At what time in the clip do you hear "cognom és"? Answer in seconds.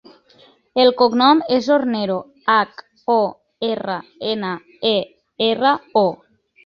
1.01-1.67